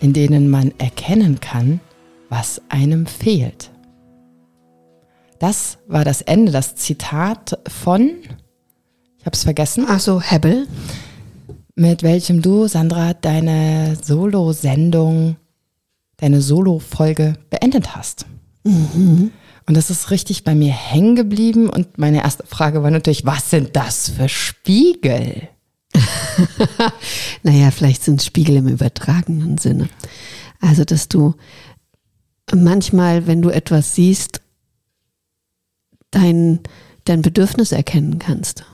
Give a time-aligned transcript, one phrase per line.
[0.00, 1.80] in denen man erkennen kann,
[2.28, 3.70] was einem fehlt.
[5.38, 8.10] Das war das Ende, das Zitat von,
[9.18, 9.86] ich habe es vergessen.
[9.88, 10.66] Ach so, Hebbel.
[11.74, 15.36] Mit welchem du, Sandra, deine Solo-Sendung,
[16.18, 18.26] deine Solo-Folge beendet hast.
[18.64, 19.30] Mhm.
[19.66, 21.70] Und das ist richtig bei mir hängen geblieben.
[21.70, 25.48] Und meine erste Frage war natürlich, was sind das für Spiegel?
[27.42, 29.88] naja, vielleicht sind Spiegel im übertragenen Sinne.
[30.60, 31.34] Also, dass du
[32.54, 34.40] manchmal, wenn du etwas siehst,
[36.10, 36.60] dein,
[37.04, 38.64] dein Bedürfnis erkennen kannst.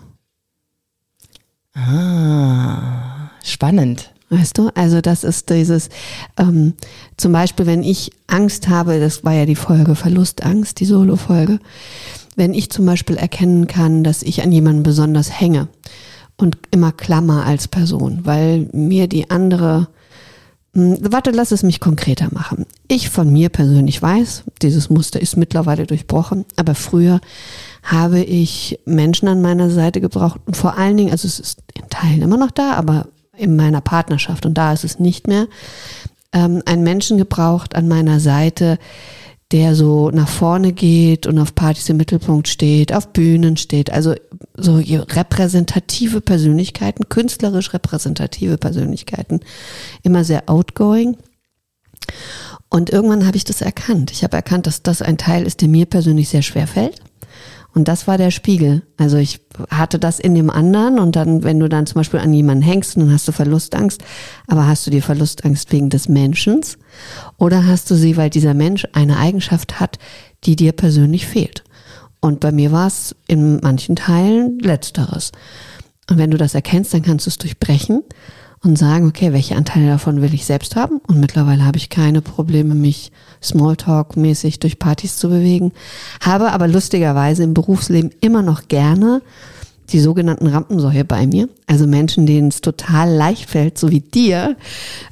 [1.74, 4.12] Ah, spannend.
[4.28, 5.89] Weißt du, also das ist dieses,
[6.36, 6.74] ähm,
[7.16, 11.61] zum Beispiel, wenn ich Angst habe, das war ja die Folge Verlustangst, die Solo-Folge,
[12.34, 15.68] wenn ich zum Beispiel erkennen kann, dass ich an jemanden besonders hänge
[16.37, 19.89] und immer klammer als Person, weil mir die andere,
[20.75, 22.67] hm, warte, lass es mich konkreter machen.
[22.89, 27.20] Ich von mir persönlich weiß, dieses Muster ist mittlerweile durchbrochen, aber früher
[27.83, 31.89] habe ich Menschen an meiner Seite gebraucht und vor allen Dingen, also es ist in
[31.89, 35.47] Teilen immer noch da, aber in meiner Partnerschaft und da ist es nicht mehr,
[36.33, 38.79] ähm, einen Menschen gebraucht an meiner Seite,
[39.52, 44.14] der so nach vorne geht und auf Partys im Mittelpunkt steht, auf Bühnen steht, also
[44.56, 49.41] so repräsentative Persönlichkeiten, künstlerisch repräsentative Persönlichkeiten,
[50.02, 51.17] immer sehr outgoing.
[52.69, 54.11] Und irgendwann habe ich das erkannt.
[54.11, 57.00] Ich habe erkannt, dass das ein Teil ist, der mir persönlich sehr schwer fällt.
[57.77, 58.84] Und das war der Spiegel.
[58.96, 62.33] Also ich hatte das in dem anderen und dann, wenn du dann zum Beispiel an
[62.33, 64.02] jemanden hängst, dann hast du Verlustangst.
[64.46, 66.62] Aber hast du die Verlustangst wegen des Menschen?
[67.36, 69.98] Oder hast du sie, weil dieser Mensch eine Eigenschaft hat,
[70.45, 71.64] die dir persönlich fehlt?
[72.20, 75.33] Und bei mir war es in manchen Teilen letzteres.
[76.08, 78.05] Und wenn du das erkennst, dann kannst du es durchbrechen
[78.62, 81.00] und sagen, okay, welche Anteile davon will ich selbst haben?
[81.06, 83.12] Und mittlerweile habe ich keine Probleme, mich
[83.42, 85.72] Smalltalk-mäßig durch Partys zu bewegen,
[86.20, 89.22] habe aber lustigerweise im Berufsleben immer noch gerne
[89.90, 94.56] die sogenannten Rampensäue bei mir, also Menschen, denen es total leicht fällt, so wie dir,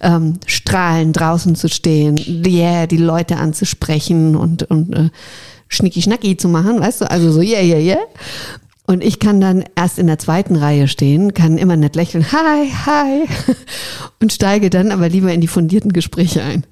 [0.00, 5.10] ähm, strahlen draußen zu stehen, yeah, die Leute anzusprechen und, und äh,
[5.68, 8.02] schnicki-schnacki zu machen, weißt du, also so yeah, yeah, yeah.
[8.86, 12.70] Und ich kann dann erst in der zweiten Reihe stehen, kann immer nett lächeln, hi,
[12.84, 13.24] hi,
[14.20, 16.64] und steige dann aber lieber in die fundierten Gespräche ein.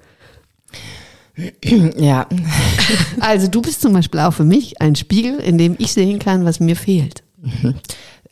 [1.97, 2.27] Ja.
[3.19, 6.45] Also du bist zum Beispiel auch für mich ein Spiegel, in dem ich sehen kann,
[6.45, 7.23] was mir fehlt.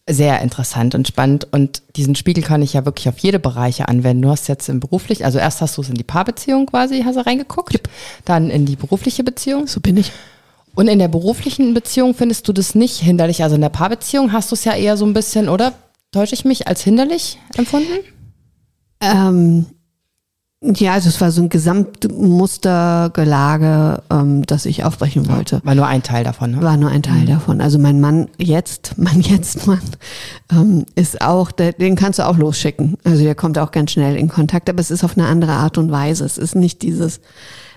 [0.08, 1.48] Sehr interessant und spannend.
[1.52, 4.24] Und diesen Spiegel kann ich ja wirklich auf jede Bereiche anwenden.
[4.24, 7.16] Du hast jetzt im beruflich, also erst hast du es in die Paarbeziehung quasi, hast
[7.16, 7.90] du reingeguckt, yep.
[8.26, 9.68] dann in die berufliche Beziehung.
[9.68, 10.12] So bin ich.
[10.74, 13.44] Und in der beruflichen Beziehung findest du das nicht hinderlich?
[13.44, 15.74] Also in der Paarbeziehung hast du es ja eher so ein bisschen, oder?
[16.12, 18.00] Täusche ich mich als hinderlich empfunden?
[19.02, 19.66] Ähm,
[20.64, 25.60] ja, also es war so ein Gesamtmustergelage, ähm, das ich aufbrechen wollte.
[25.64, 26.62] War nur ein Teil davon, ne?
[26.62, 27.26] War nur ein Teil mhm.
[27.26, 27.62] davon.
[27.62, 29.82] Also mein Mann jetzt, mein jetzt Mann,
[30.52, 32.96] ähm, ist auch, der, den kannst du auch losschicken.
[33.04, 35.80] Also der kommt auch ganz schnell in Kontakt, aber es ist auf eine andere Art
[35.80, 36.26] und Weise.
[36.26, 37.22] Es ist nicht dieses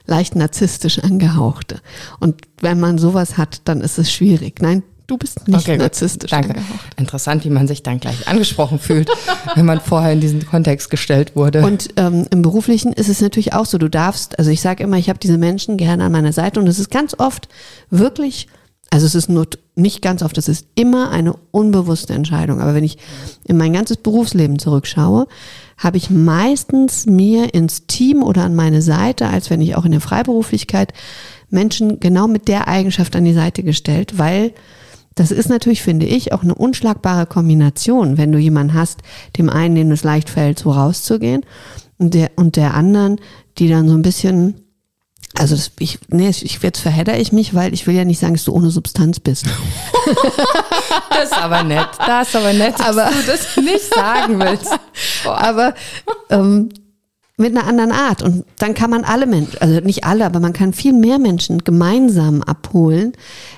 [0.06, 1.80] leicht narzisstisch angehauchte.
[2.20, 4.60] Und wenn man sowas hat, dann ist es schwierig.
[4.60, 6.30] Nein, Du bist nicht okay, narzisstisch.
[6.30, 6.50] Danke.
[6.50, 6.94] Angehaucht.
[6.96, 9.10] Interessant, wie man sich dann gleich angesprochen fühlt,
[9.54, 11.62] wenn man vorher in diesen Kontext gestellt wurde.
[11.62, 14.96] Und ähm, im Beruflichen ist es natürlich auch so, du darfst, also ich sage immer,
[14.96, 17.48] ich habe diese Menschen gerne an meiner Seite und es ist ganz oft
[17.90, 18.48] wirklich,
[18.88, 22.62] also es ist nur nicht ganz oft, es ist immer eine unbewusste Entscheidung.
[22.62, 22.96] Aber wenn ich
[23.44, 25.26] in mein ganzes Berufsleben zurückschaue,
[25.76, 29.92] habe ich meistens mir ins Team oder an meine Seite, als wenn ich auch in
[29.92, 30.94] der Freiberuflichkeit
[31.50, 34.52] Menschen genau mit der Eigenschaft an die Seite gestellt, weil
[35.14, 39.00] das ist natürlich, finde ich, auch eine unschlagbare Kombination, wenn du jemanden hast,
[39.38, 41.44] dem einen, dem es leicht fällt, so rauszugehen
[41.98, 43.20] und der, und der anderen,
[43.58, 44.60] die dann so ein bisschen,
[45.38, 48.34] also das, ich, nee, ich, jetzt verhedder ich mich, weil ich will ja nicht sagen,
[48.34, 49.46] dass du ohne Substanz bist.
[51.10, 51.88] das ist aber nett.
[52.04, 54.72] Das ist aber nett, dass aber, du das nicht sagen willst.
[55.24, 55.38] Boah.
[55.38, 55.74] Aber
[56.30, 56.70] ähm,
[57.36, 58.22] mit einer anderen Art.
[58.22, 61.58] Und dann kann man alle Menschen, also nicht alle, aber man kann viel mehr Menschen
[61.64, 63.12] gemeinsam abholen,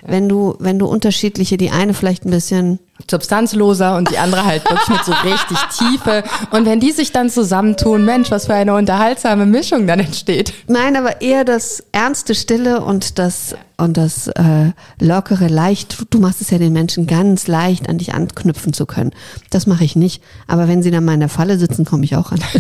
[0.05, 2.79] wenn du, wenn du unterschiedliche, die eine vielleicht ein bisschen
[3.11, 6.25] substanzloser und die andere halt wirklich mit so richtig Tiefe.
[6.51, 10.55] Und wenn die sich dann zusammentun, Mensch, was für eine unterhaltsame Mischung dann entsteht.
[10.67, 15.99] Nein, aber eher das ernste Stille und das und das äh, lockere leicht.
[16.09, 19.11] Du machst es ja den Menschen ganz leicht, an dich anknüpfen zu können.
[19.51, 20.23] Das mache ich nicht.
[20.47, 22.41] Aber wenn sie dann mal in der Falle sitzen, komme ich auch an.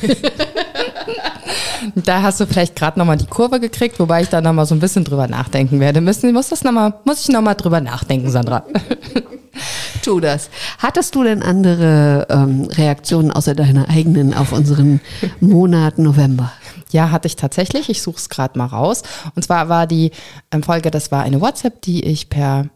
[1.94, 4.81] Da hast du vielleicht gerade nochmal die Kurve gekriegt, wobei ich da nochmal so ein
[4.81, 6.32] bisschen drüber nachdenken werde müssen.
[6.32, 8.64] Muss, das noch mal, muss ich nochmal drüber nachdenken, Sandra.
[10.02, 10.50] tu das.
[10.78, 15.00] Hattest du denn andere ähm, Reaktionen außer deiner eigenen auf unseren
[15.40, 16.52] Monat November?
[16.93, 17.88] Ja, hatte ich tatsächlich.
[17.88, 19.02] Ich suche es gerade mal raus.
[19.34, 20.12] Und zwar war die
[20.52, 22.67] ähm, Folge, das war eine WhatsApp, die ich per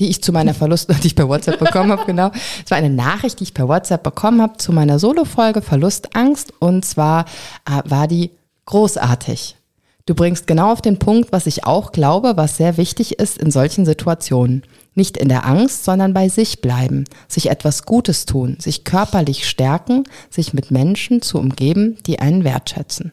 [0.00, 2.30] die ich zu meiner Verlust, die ich per WhatsApp bekommen habe, genau.
[2.64, 6.52] Es war eine Nachricht, die ich per WhatsApp bekommen habe zu meiner Solo-Folge Verlustangst.
[6.58, 7.24] Und zwar
[7.66, 8.30] äh, war die
[8.66, 9.56] großartig.
[10.06, 13.50] Du bringst genau auf den Punkt, was ich auch glaube, was sehr wichtig ist in
[13.50, 14.62] solchen Situationen.
[14.94, 20.04] Nicht in der Angst, sondern bei sich bleiben, sich etwas Gutes tun, sich körperlich stärken,
[20.30, 23.12] sich mit Menschen zu umgeben, die einen wertschätzen.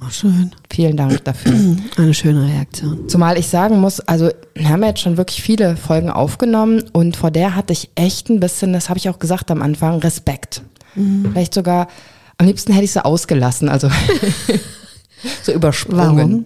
[0.00, 0.52] Oh, schön.
[0.70, 1.52] Vielen Dank dafür.
[1.96, 3.08] Eine schöne Reaktion.
[3.08, 7.30] Zumal ich sagen muss, also wir haben jetzt schon wirklich viele Folgen aufgenommen und vor
[7.30, 10.62] der hatte ich echt ein bisschen, das habe ich auch gesagt am Anfang, Respekt.
[10.94, 11.30] Mhm.
[11.32, 11.88] Vielleicht sogar,
[12.38, 13.90] am liebsten hätte ich sie ausgelassen, also
[15.42, 16.16] so übersprungen.
[16.16, 16.44] Warum?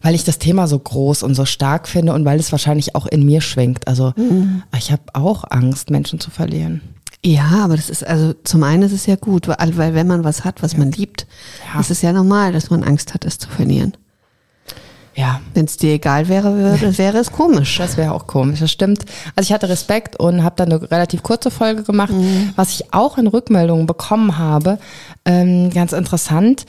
[0.00, 3.06] Weil ich das Thema so groß und so stark finde und weil es wahrscheinlich auch
[3.06, 3.88] in mir schwingt.
[3.88, 4.62] Also mhm.
[4.78, 6.80] ich habe auch Angst, Menschen zu verlieren.
[7.26, 10.22] Ja, aber das ist, also zum einen ist es ja gut, weil, weil wenn man
[10.22, 10.78] was hat, was ja.
[10.78, 11.26] man liebt,
[11.74, 11.80] ja.
[11.80, 13.96] ist es ja normal, dass man Angst hat, es zu verlieren.
[15.16, 15.40] Ja.
[15.52, 17.78] Wenn es dir egal wäre, wäre, wäre es komisch.
[17.78, 19.06] Das wäre auch komisch, das stimmt.
[19.34, 22.12] Also ich hatte Respekt und habe dann eine relativ kurze Folge gemacht.
[22.12, 22.52] Mhm.
[22.54, 24.78] Was ich auch in Rückmeldungen bekommen habe,
[25.24, 26.64] ähm, ganz interessant,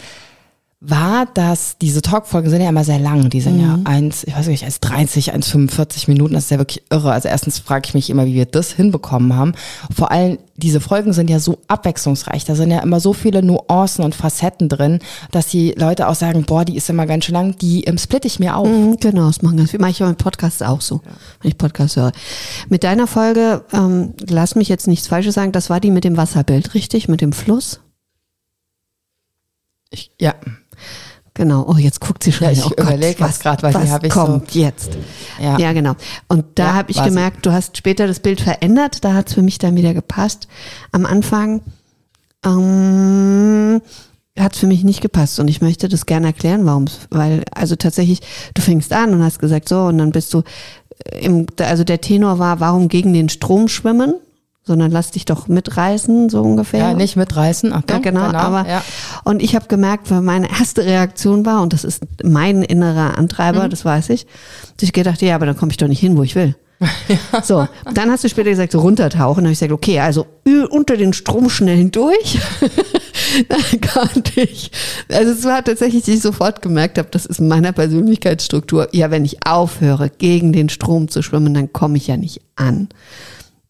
[0.80, 3.32] war, dass diese Talkfolgen sind ja immer sehr lang.
[3.32, 3.62] Die sind mhm.
[3.62, 6.36] ja eins, ich weiß nicht, 1,30, 1,45 Minuten.
[6.36, 7.12] Das ist ja wirklich irre.
[7.12, 9.54] Also erstens frage ich mich immer, wie wir das hinbekommen haben.
[9.92, 12.46] Vor allem, diese Folgen sind ja so abwechslungsreich.
[12.46, 15.00] Da sind ja immer so viele Nuancen und Facetten drin,
[15.32, 17.58] dass die Leute auch sagen, boah, die ist immer ganz schön lang.
[17.58, 18.68] Die ähm, splitte ich mir auf.
[18.68, 19.80] Mhm, genau, das machen ganz viel.
[19.80, 21.12] Mache ich auch mit Podcasts auch so, ja.
[21.42, 22.12] wenn ich Podcasts höre.
[22.70, 26.18] Mit deiner Folge, ähm, lass mich jetzt nichts Falsches sagen, das war die mit dem
[26.18, 27.08] Wasserbild, richtig?
[27.08, 27.80] Mit dem Fluss?
[29.90, 30.36] Ich, ja.
[31.38, 31.68] Genau.
[31.68, 32.48] Oh, jetzt guckt sie schon.
[32.48, 34.98] Ja, ich oh überlege was gerade, weil was die ich kommt so, jetzt.
[35.40, 35.60] Ja.
[35.60, 35.94] ja, genau.
[36.28, 39.04] Und da ja, habe ich gemerkt, du hast später das Bild verändert.
[39.06, 40.48] Da hat es für mich dann wieder gepasst.
[40.92, 41.62] Am Anfang
[42.44, 43.82] ähm,
[44.36, 47.76] hat es für mich nicht gepasst und ich möchte das gerne erklären, warum weil also
[47.76, 48.22] tatsächlich
[48.56, 50.42] du fängst an und hast gesagt so und dann bist du
[51.20, 54.16] im, also der Tenor war, warum gegen den Strom schwimmen?
[54.68, 56.80] Sondern lass dich doch mitreißen, so ungefähr.
[56.80, 58.84] Ja, nicht mitreißen, Achtung, ja, genau, genau, aber ja.
[59.24, 63.66] und ich habe gemerkt, weil meine erste Reaktion war, und das ist mein innerer Antreiber,
[63.66, 63.70] mhm.
[63.70, 64.26] das weiß ich,
[64.76, 66.56] dass ich gedacht, ja, aber dann komme ich doch nicht hin, wo ich will.
[67.08, 67.42] Ja.
[67.42, 69.44] So, dann hast du später gesagt, so runtertauchen.
[69.44, 70.28] Dann habe ich gesagt, okay, also
[70.70, 72.40] unter den Strom schnell hindurch.
[73.50, 74.72] dann konnte ich.
[75.10, 78.90] Also es war tatsächlich, dass ich sofort gemerkt habe, das ist meiner Persönlichkeitsstruktur.
[78.92, 82.90] Ja, wenn ich aufhöre, gegen den Strom zu schwimmen, dann komme ich ja nicht an.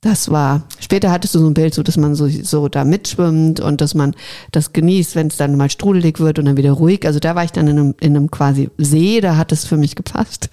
[0.08, 3.60] Das war, später hattest du so ein Bild, so dass man so, so da mitschwimmt
[3.60, 4.16] und dass man
[4.54, 7.06] das genießt, wenn es dann mal strudelig wird und dann wieder ruhig.
[7.06, 9.76] Also da war ich dann in einem, in einem quasi See, da hat es für
[9.76, 10.50] mich gepasst.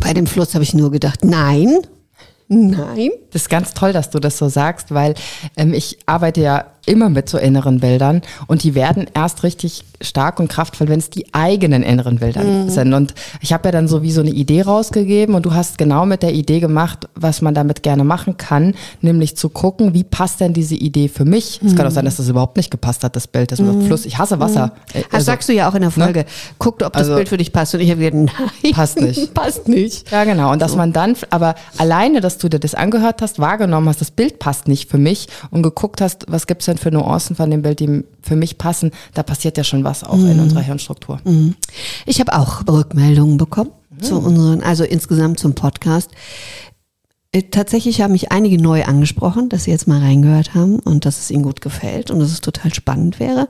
[0.00, 1.76] Bei dem Fluss habe ich nur gedacht, nein,
[2.48, 3.10] nein.
[3.32, 5.12] Das ist ganz toll, dass du das so sagst, weil
[5.58, 10.40] ähm, ich arbeite ja immer mit so inneren Bildern und die werden erst richtig stark
[10.40, 12.68] und kraftvoll, wenn es die eigenen inneren Bilder mhm.
[12.68, 12.94] sind.
[12.94, 16.06] Und ich habe ja dann so wie so eine Idee rausgegeben und du hast genau
[16.06, 20.40] mit der Idee gemacht, was man damit gerne machen kann, nämlich zu gucken, wie passt
[20.40, 21.60] denn diese Idee für mich.
[21.64, 21.76] Es mhm.
[21.76, 23.86] kann auch sein, dass das überhaupt nicht gepasst hat, das Bild, das mhm.
[23.86, 24.04] Fluss.
[24.04, 24.66] Ich hasse Wasser.
[24.66, 24.72] Mhm.
[24.94, 26.04] Also, das sagst du ja auch in der ne?
[26.04, 26.20] Folge.
[26.20, 26.26] Ne?
[26.58, 27.74] Guckt, ob das also, Bild für dich passt.
[27.74, 28.16] Und ich habe gesagt,
[28.62, 29.34] nein, passt nicht.
[29.34, 30.10] passt nicht.
[30.10, 30.52] Ja, genau.
[30.52, 30.76] Und dass so.
[30.76, 34.68] man dann, aber alleine, dass du dir das angehört hast, wahrgenommen hast, das Bild passt
[34.68, 38.04] nicht für mich und geguckt hast, was gibt's denn für Nuancen von dem Bild, die
[38.22, 40.30] für mich passen, da passiert ja schon was auch mhm.
[40.30, 41.20] in unserer Hirnstruktur.
[41.24, 41.54] Mhm.
[42.06, 44.02] Ich habe auch Rückmeldungen bekommen mhm.
[44.02, 46.10] zu unseren, also insgesamt zum Podcast.
[47.36, 51.18] Äh, tatsächlich haben mich einige neu angesprochen, dass sie jetzt mal reingehört haben und dass
[51.18, 53.48] es ihnen gut gefällt und dass es total spannend wäre.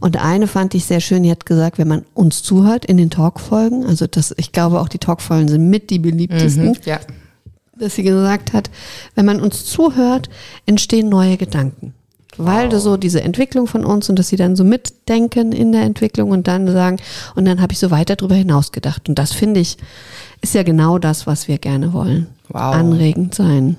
[0.00, 3.10] Und eine fand ich sehr schön, die hat gesagt, wenn man uns zuhört in den
[3.10, 6.68] Talkfolgen, also das, ich glaube auch die Talkfolgen sind mit die beliebtesten.
[6.68, 7.00] Mhm, ja.
[7.78, 8.70] Dass sie gesagt hat,
[9.14, 10.28] wenn man uns zuhört,
[10.66, 11.94] entstehen neue Gedanken.
[12.38, 12.80] Weil wow.
[12.80, 16.48] so diese Entwicklung von uns und dass sie dann so mitdenken in der Entwicklung und
[16.48, 16.96] dann sagen,
[17.34, 19.08] und dann habe ich so weiter darüber hinaus gedacht.
[19.08, 19.76] Und das finde ich,
[20.40, 22.28] ist ja genau das, was wir gerne wollen.
[22.48, 22.74] Wow.
[22.74, 23.76] Anregend sein.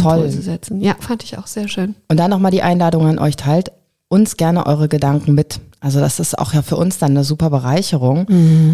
[0.00, 0.28] Toll.
[0.30, 0.80] setzen.
[0.80, 1.94] Ja, fand ich auch sehr schön.
[2.08, 3.70] Und dann nochmal die Einladung an euch, teilt
[4.08, 5.60] uns gerne eure Gedanken mit.
[5.84, 8.24] Also das ist auch ja für uns dann eine super Bereicherung.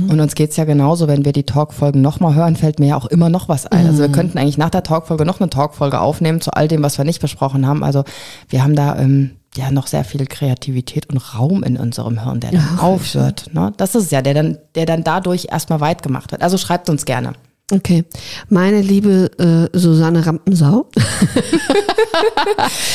[0.08, 3.06] Und uns geht's ja genauso, wenn wir die Talkfolgen nochmal hören, fällt mir ja auch
[3.06, 3.84] immer noch was ein.
[3.88, 6.98] Also wir könnten eigentlich nach der Talkfolge noch eine Talkfolge aufnehmen zu all dem, was
[6.98, 7.82] wir nicht besprochen haben.
[7.82, 8.04] Also
[8.48, 12.52] wir haben da ähm, ja noch sehr viel Kreativität und Raum in unserem Hirn, der
[12.52, 13.52] dann Ja, aufhört.
[13.54, 13.72] Ne?
[13.76, 16.42] Das ist es ja, der dann, der dann dadurch erstmal weit gemacht wird.
[16.42, 17.32] Also schreibt uns gerne.
[17.72, 18.04] Okay.
[18.48, 20.86] Meine liebe äh, Susanne Rampensau.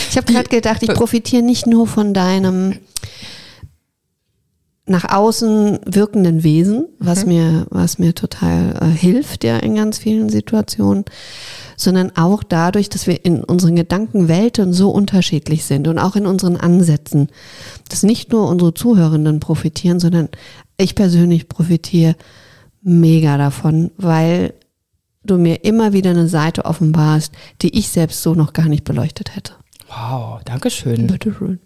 [0.10, 2.80] ich habe gerade gedacht, ich profitiere nicht nur von deinem
[4.88, 10.30] nach außen wirkenden Wesen, was mir, was mir total äh, hilft, ja, in ganz vielen
[10.30, 11.06] Situationen,
[11.76, 16.56] sondern auch dadurch, dass wir in unseren Gedankenwelten so unterschiedlich sind und auch in unseren
[16.56, 17.30] Ansätzen,
[17.90, 20.30] dass nicht nur unsere Zuhörenden profitieren, sondern
[20.78, 22.16] ich persönlich profitiere
[22.84, 24.54] mega davon, weil
[25.24, 29.36] du mir immer wieder eine Seite offenbarst, die ich selbst so noch gar nicht beleuchtet
[29.36, 29.54] hätte.
[29.90, 31.08] Wow, danke schön.
[31.08, 31.60] Bitte schön.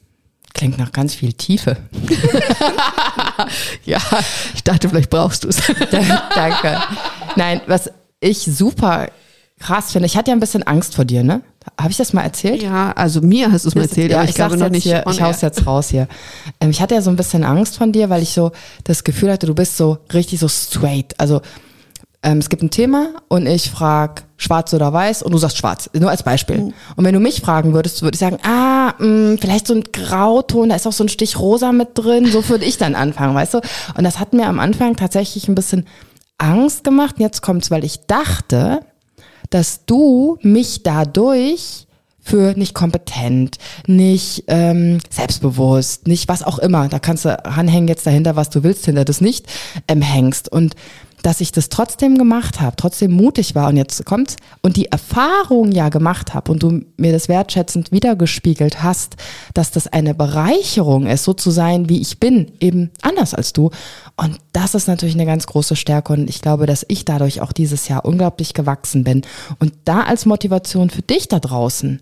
[0.60, 1.78] Klingt nach ganz viel Tiefe.
[3.86, 4.00] Ja,
[4.54, 5.58] ich dachte, vielleicht brauchst du es.
[6.36, 6.78] danke.
[7.36, 7.90] Nein, was
[8.20, 9.08] ich super
[9.60, 11.42] krass finde, ich hatte ja ein bisschen Angst vor dir, ne?
[11.80, 12.62] Habe ich das mal erzählt?
[12.62, 14.84] Ja, also mir hast du es mal erzählt, ja, ich, ich, glaube noch jetzt nicht.
[14.84, 16.08] Hier, ich hau's jetzt raus hier.
[16.60, 18.52] Ähm, ich hatte ja so ein bisschen Angst von dir, weil ich so
[18.86, 21.14] das Gefühl hatte, du bist so richtig so straight.
[21.20, 21.42] Also
[22.22, 25.90] ähm, es gibt ein Thema und ich frag schwarz oder weiß und du sagst schwarz,
[25.94, 26.58] nur als Beispiel.
[26.58, 26.74] Mhm.
[26.96, 30.70] Und wenn du mich fragen würdest, würde ich sagen, ah, mh, vielleicht so ein Grauton,
[30.70, 33.56] da ist auch so ein Stich rosa mit drin, so würde ich dann anfangen, weißt
[33.56, 33.62] du?
[33.96, 35.86] Und das hat mir am Anfang tatsächlich ein bisschen
[36.38, 37.16] Angst gemacht.
[37.18, 38.82] Und jetzt kommt's, weil ich dachte,
[39.50, 41.88] dass du mich dadurch
[42.22, 43.58] für nicht kompetent,
[43.88, 48.64] nicht ähm, selbstbewusst, nicht was auch immer, da kannst du anhängen jetzt dahinter, was du
[48.64, 49.48] willst, hinter das nicht
[49.88, 50.52] ähm, hängst.
[50.52, 50.76] Und
[51.22, 55.72] dass ich das trotzdem gemacht habe, trotzdem mutig war und jetzt kommt's und die Erfahrung
[55.72, 59.18] ja gemacht habe und du mir das wertschätzend wiedergespiegelt hast,
[59.54, 63.72] dass das eine Bereicherung ist, so zu sein, wie ich bin, eben anders als du.
[64.16, 67.52] Und das ist natürlich eine ganz große Stärke und ich glaube, dass ich dadurch auch
[67.52, 69.24] dieses Jahr unglaublich gewachsen bin.
[69.60, 72.02] Und da als Motivation für dich da draußen,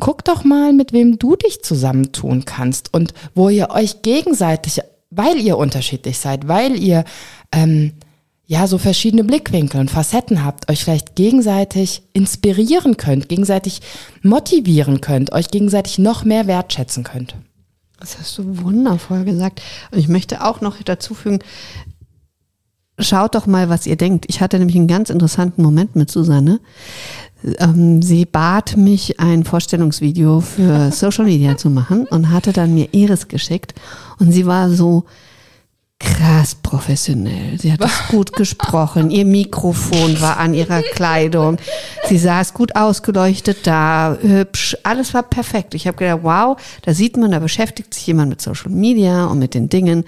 [0.00, 4.80] guck doch mal, mit wem du dich zusammentun kannst und wo ihr euch gegenseitig,
[5.10, 7.04] weil ihr unterschiedlich seid, weil ihr
[7.52, 7.92] ähm,
[8.52, 13.80] ja so verschiedene Blickwinkel und Facetten habt, euch vielleicht gegenseitig inspirieren könnt, gegenseitig
[14.22, 17.34] motivieren könnt, euch gegenseitig noch mehr wertschätzen könnt.
[17.98, 19.62] Das hast du wundervoll gesagt.
[19.90, 21.38] Und ich möchte auch noch dazu fügen,
[22.98, 24.26] schaut doch mal, was ihr denkt.
[24.28, 26.60] Ich hatte nämlich einen ganz interessanten Moment mit Susanne.
[27.58, 32.92] Ähm, sie bat mich, ein Vorstellungsvideo für Social Media zu machen und hatte dann mir
[32.92, 33.72] ihres geschickt.
[34.18, 35.04] Und sie war so
[36.02, 37.58] krass professionell.
[37.58, 39.10] Sie hat es gut gesprochen.
[39.10, 41.58] Ihr Mikrofon war an ihrer Kleidung.
[42.08, 44.76] Sie saß gut ausgeleuchtet da, hübsch.
[44.82, 45.74] Alles war perfekt.
[45.74, 49.38] Ich habe gedacht, wow, da sieht man, da beschäftigt sich jemand mit Social Media und
[49.38, 50.04] mit den Dingen.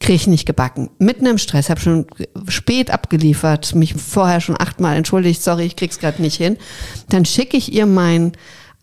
[0.00, 0.90] Kriege ich nicht gebacken.
[0.98, 2.06] Mitten im Stress, habe schon
[2.48, 6.58] spät abgeliefert, mich vorher schon achtmal entschuldigt, sorry, ich krieg's gerade nicht hin.
[7.08, 8.32] Dann schicke ich ihr mein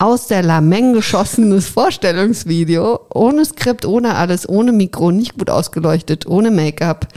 [0.01, 6.50] aus der Lameng geschossenes Vorstellungsvideo, ohne Skript, ohne alles, ohne Mikro, nicht gut ausgeleuchtet, ohne
[6.50, 7.08] Make-up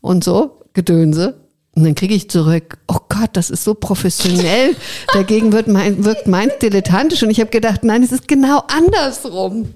[0.00, 1.42] und so, Gedönse.
[1.74, 4.74] Und dann kriege ich zurück, oh Gott, das ist so professionell.
[5.14, 7.22] Dagegen wird mein, wirkt meins dilettantisch.
[7.22, 9.74] Und ich habe gedacht, nein, es ist genau andersrum.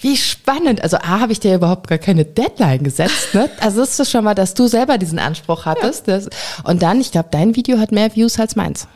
[0.00, 0.82] Wie spannend.
[0.82, 3.34] Also A, habe ich dir überhaupt gar keine Deadline gesetzt.
[3.34, 3.50] Ne?
[3.60, 6.08] Also ist das schon mal, dass du selber diesen Anspruch hattest.
[6.08, 6.28] Das,
[6.64, 8.86] und dann, ich glaube, dein Video hat mehr Views als meins.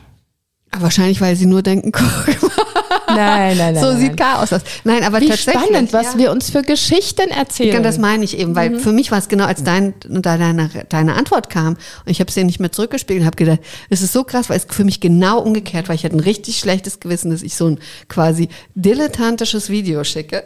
[0.75, 2.51] Aber wahrscheinlich, weil sie nur denken, guck mal,
[3.07, 3.83] Nein, nein, nein.
[3.83, 3.99] so nein.
[3.99, 4.61] sied Chaos aus.
[4.83, 5.63] Nein, aber Wie tatsächlich.
[5.63, 6.19] spannend, was ja.
[6.19, 7.75] wir uns für Geschichten erzählen.
[7.75, 11.13] Ja, das meine ich eben, weil für mich war es genau, als dein, deine, deine
[11.13, 14.11] Antwort kam und ich habe es dir nicht mehr zurückgespielt und habe gedacht, es ist
[14.13, 15.95] so krass, weil es für mich genau umgekehrt war.
[15.95, 17.79] Ich hatte ein richtig schlechtes Gewissen, dass ich so ein
[18.09, 20.43] quasi dilettantisches Video schicke.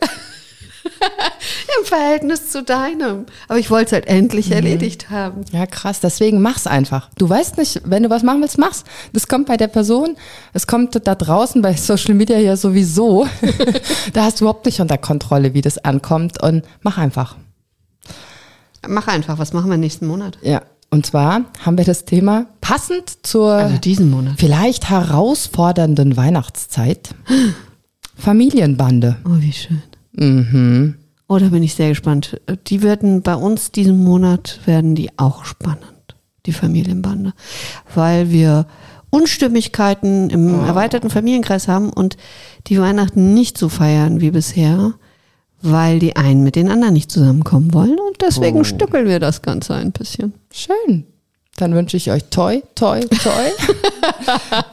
[1.79, 3.25] Im Verhältnis zu deinem.
[3.48, 5.45] Aber ich wollte es halt endlich erledigt haben.
[5.51, 6.00] Ja, krass.
[6.00, 7.09] Deswegen mach's einfach.
[7.17, 8.83] Du weißt nicht, wenn du was machen willst, mach's.
[9.13, 10.15] Das kommt bei der Person.
[10.53, 13.27] Es kommt da draußen bei Social Media ja sowieso.
[14.13, 16.41] da hast du überhaupt nicht unter Kontrolle, wie das ankommt.
[16.41, 17.36] Und mach einfach.
[18.88, 20.38] Mach einfach, was machen wir nächsten Monat?
[20.41, 20.62] Ja.
[20.91, 24.33] Und zwar haben wir das Thema passend zur Also diesen Monat.
[24.38, 27.09] vielleicht herausfordernden Weihnachtszeit.
[28.17, 29.17] Familienbande.
[29.24, 29.83] Oh, wie schön.
[30.19, 30.95] Mhm.
[31.27, 32.41] Oh, da bin ich sehr gespannt.
[32.67, 37.33] Die werden bei uns diesen Monat werden die auch spannend, die Familienbande,
[37.93, 38.65] weil wir
[39.11, 42.17] Unstimmigkeiten im erweiterten Familienkreis haben und
[42.67, 44.93] die Weihnachten nicht so feiern wie bisher,
[45.61, 49.75] weil die einen mit den anderen nicht zusammenkommen wollen und deswegen stückeln wir das Ganze
[49.75, 50.33] ein bisschen.
[50.51, 51.05] Schön.
[51.62, 53.32] Dann wünsche ich euch toi, toi, toi.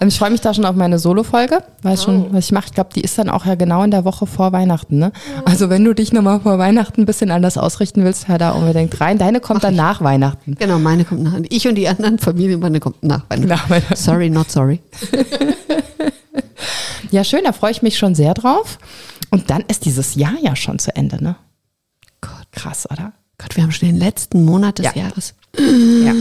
[0.01, 1.61] Ähm, ich freue mich da schon auf meine Solo-Folge.
[1.83, 2.67] Weiß schon, was ich mache.
[2.67, 4.99] Ich glaube, die ist dann auch ja genau in der Woche vor Weihnachten.
[4.99, 5.13] Ne?
[5.45, 9.01] Also wenn du dich nochmal vor Weihnachten ein bisschen anders ausrichten willst, hör da unbedingt
[9.01, 9.17] rein.
[9.19, 10.57] Deine kommt dann nach Weihnachten.
[10.59, 11.33] Genau, meine kommt nach.
[11.49, 13.49] Ich und die anderen Familienbande kommt nach Weihnachten.
[13.49, 13.97] Nach Weihnachten.
[13.97, 14.81] Sorry, not sorry.
[17.11, 18.79] Ja, schön, da freue ich mich schon sehr drauf.
[19.31, 21.37] Und dann ist dieses Jahr ja schon zu Ende, ne?
[22.21, 23.13] Gott, Krass, oder?
[23.39, 24.93] Gott, wir haben schon den letzten Monat des Ja.
[25.03, 25.35] Jahres.
[25.59, 26.13] Ja.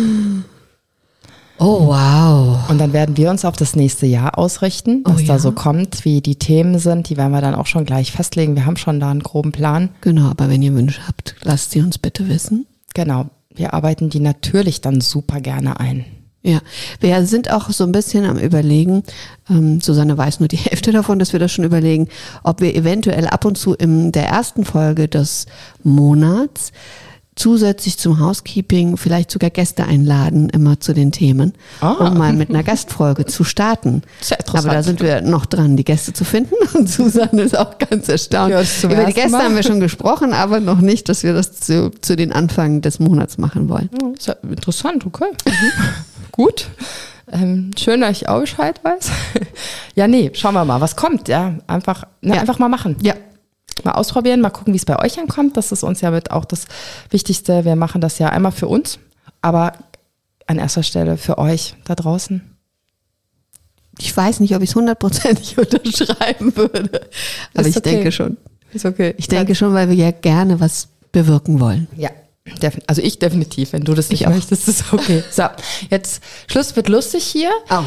[1.58, 2.70] Oh, wow.
[2.70, 5.40] Und dann werden wir uns auf das nächste Jahr ausrichten, was Oh da ja.
[5.40, 7.10] so kommt, wie die Themen sind.
[7.10, 8.56] Die werden wir dann auch schon gleich festlegen.
[8.56, 9.90] Wir haben schon da einen groben Plan.
[10.02, 12.66] Genau, aber wenn ihr Wünsche habt, lasst sie uns bitte wissen.
[12.94, 13.28] Genau.
[13.54, 16.06] Wir arbeiten die natürlich dann super gerne ein.
[16.44, 16.60] Ja,
[17.00, 19.02] wir sind auch so ein bisschen am Überlegen,
[19.50, 22.08] ähm, Susanne weiß nur die Hälfte davon, dass wir das schon überlegen,
[22.44, 25.48] ob wir eventuell ab und zu in der ersten Folge des
[25.84, 26.72] Monats
[27.36, 31.92] zusätzlich zum Housekeeping vielleicht sogar Gäste einladen, immer zu den Themen, Ah.
[32.08, 34.04] um mal mit einer Gastfolge zu starten.
[34.22, 34.65] Sehr interessant.
[34.65, 38.08] Aber da sind wir noch dran, die Gäste zu finden und Susanne ist auch ganz
[38.08, 38.51] erstaunt.
[38.51, 39.44] Ja, Über die Gäste Mal.
[39.44, 43.00] haben wir schon gesprochen, aber noch nicht, dass wir das zu, zu den Anfang des
[43.00, 43.89] Monats machen wollen.
[44.01, 45.25] Ja, Ist ja interessant, okay.
[46.32, 46.68] Gut.
[47.32, 49.10] Ähm, schön, dass ich auch Bescheid weiß.
[49.96, 51.27] ja, nee, schauen wir mal, was kommt.
[51.27, 52.42] Ja, einfach, ne, Ja.
[52.42, 52.96] einfach mal machen.
[53.01, 53.13] Ja,
[53.84, 55.58] Mal ausprobieren, mal gucken, wie es bei euch ankommt.
[55.58, 56.65] Das ist uns ja mit auch das
[57.10, 57.65] Wichtigste.
[57.65, 59.00] Wir machen das ja einmal für uns,
[59.41, 59.74] aber
[60.48, 62.41] an erster Stelle für euch da draußen.
[64.00, 67.10] Ich weiß nicht, ob ich es hundertprozentig unterschreiben würde.
[67.53, 67.96] Aber Ist ich okay.
[67.96, 68.38] denke schon.
[68.74, 69.13] Ist okay.
[69.17, 71.88] Ich denke schon, weil wir ja gerne was bewirken wollen.
[71.96, 72.10] Ja,
[72.88, 73.74] also ich definitiv.
[73.74, 75.24] Wenn du das nicht Ich möchtest, ist okay.
[75.32, 75.44] So,
[75.89, 77.51] jetzt Schluss wird lustig hier.
[77.70, 77.84] Oh.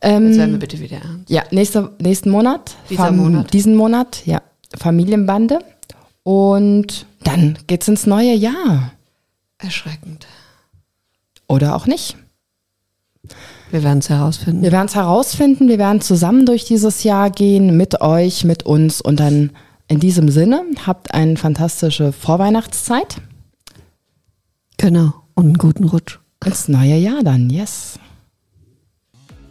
[0.00, 1.28] Ähm, Jetzt werden wir bitte wieder ernst.
[1.28, 2.76] Ja, nächste, nächsten Monat.
[2.88, 3.52] Dieser Monat.
[3.52, 4.40] Diesen Monat, ja.
[4.76, 5.60] Familienbande.
[6.22, 8.92] Und dann geht's ins neue Jahr.
[9.58, 10.26] Erschreckend.
[11.46, 12.16] Oder auch nicht.
[13.70, 14.62] Wir werden es herausfinden.
[14.62, 15.68] Wir werden es herausfinden.
[15.68, 19.00] Wir werden zusammen durch dieses Jahr gehen, mit euch, mit uns.
[19.00, 19.50] Und dann
[19.88, 23.16] in diesem Sinne, habt eine fantastische Vorweihnachtszeit.
[24.76, 25.14] Genau.
[25.34, 26.18] Und einen guten Rutsch.
[26.44, 27.98] Ins neue Jahr dann, yes.